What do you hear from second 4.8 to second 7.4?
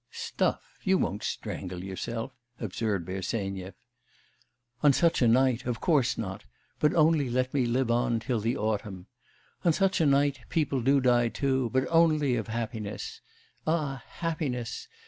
'On such a night, of course not; but only